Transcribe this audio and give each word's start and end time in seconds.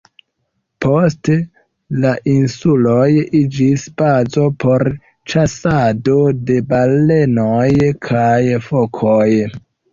Poste 0.85 1.35
la 2.05 2.13
insuloj 2.31 3.05
iĝis 3.41 3.85
bazo 4.03 4.47
por 4.65 4.87
ĉasado 5.35 6.19
de 6.51 6.59
balenoj 6.75 7.71
kaj 8.11 8.37
fokoj. 8.73 9.25